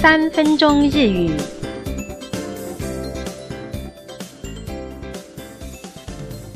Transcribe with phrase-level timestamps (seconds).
[0.00, 1.30] 三分钟日语。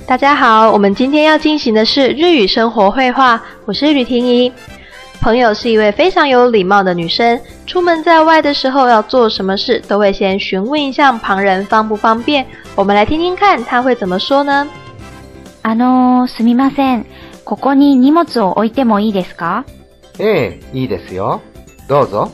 [0.07, 3.39] 大家好，我们今天要进行的是日语生活会话。
[3.67, 4.51] 我是吕婷怡，
[5.21, 7.39] 朋友是一位非常有礼貌的女生。
[7.67, 12.47] 出门在外的时候，要做什么事都会先询问一下旁人方不方便。
[12.75, 14.67] 我们来听听看她会怎么说呢？
[15.63, 17.05] あのすみません、
[17.45, 19.65] ここに荷物を置いてもいいですか？
[20.19, 21.43] ええ、いいですよ。
[21.87, 22.31] どうぞ。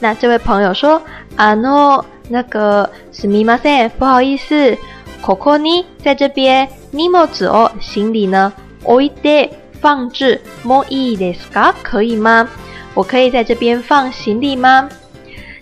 [0.00, 1.00] 那这位朋友说，
[1.36, 4.76] あの那个すみません，不好意思，
[5.20, 8.52] ここに在这边、荷包子哦，行李呢、
[8.84, 12.48] 置いて放置、もう一レスカ可以吗？
[12.94, 14.88] 我可以在这边放行李吗？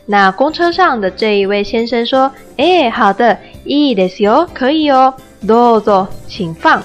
[0.09, 5.13] 那公车上的这一位先生说，え、好的、一レスよ、可以哦、
[5.47, 6.83] どうぞ，请放。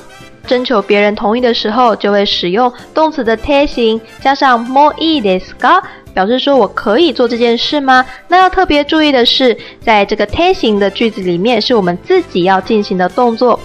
[0.47, 5.81] 征求别人同意的时候，就会使用动词的贴形加上もう一レスカ。
[6.13, 8.05] 表示说我可以做这件事吗？
[8.27, 13.59] 那要特别注意的是，在这个 T 型的句子里面，是我们自己要进行的动作。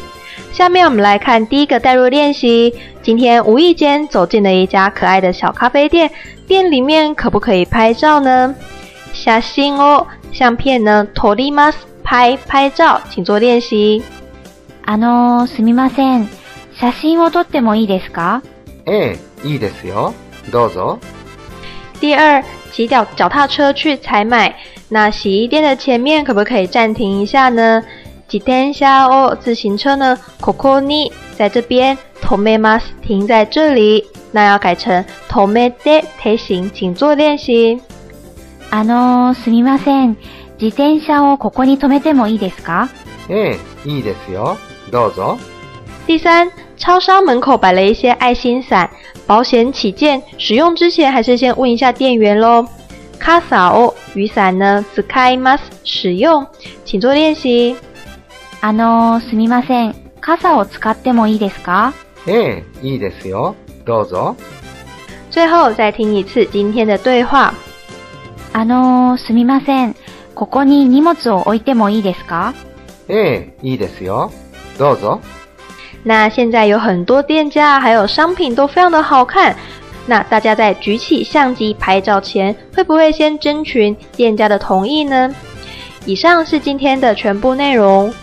[0.53, 2.73] 下面我们来看第一个代入练习。
[3.03, 6.11] 今天无意间走进了一家可爱的小咖啡店，
[6.49, 8.53] 店里面可不可以拍照呢？
[9.13, 11.75] 写信哦，相片呢取ります。
[12.03, 14.01] 拍拍照，请做练习。
[14.85, 16.29] あのすみません、
[16.73, 18.43] 写信を撮ってもいいですか？
[18.87, 20.13] え、いいですよ。
[20.53, 20.99] どうぞ。
[22.01, 24.55] 第二，骑脚脚踏车去采买，
[24.89, 27.83] 那洗衣店的前面可不可以暂停一下呢？
[28.29, 30.19] 自転車を自転車呢？
[30.41, 32.83] ここに、在这边，止めます。
[33.01, 37.81] 停在这里，那要改成止めで停行，请做练习。
[38.71, 40.17] あのすみません、
[40.59, 42.89] 自転車をここに止めてもいいですか？
[43.29, 44.57] え、いいですよ。
[44.91, 45.39] どうぞ。
[46.07, 46.66] 第三。
[46.77, 48.89] 超商门口摆了一些爱心伞，
[49.27, 52.67] 保险起见，使用之前还是先问一下店员喽。
[53.19, 53.41] 傘
[53.73, 54.85] を雨傘呢？
[54.95, 55.61] 使います。
[55.85, 56.47] 使用。
[56.85, 57.75] 几做练习。
[58.61, 61.93] あのすみません、傘を使ってもいいですか？
[62.27, 63.55] え、え、いいですよ。
[63.87, 64.37] どうぞ。
[65.31, 67.55] 最後、再听一次今天的对话。
[68.53, 69.95] あのすみません、
[70.35, 72.53] ここに荷物を置いてもいいですか？
[73.09, 74.31] ええ、いいですよ。
[74.79, 75.21] どうぞ。
[76.09, 79.57] 那现在有很多店家，还有商品都非常的好看。
[80.07, 85.35] 那大家在举起相机拍照前，会不会先征询店家的同意呢？
[86.05, 88.15] 以上是今天的全部内容。